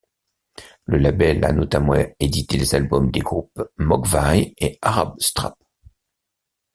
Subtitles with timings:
[0.87, 5.59] La label a notamment édité les albums des groupes Mogwai et Arab Strap.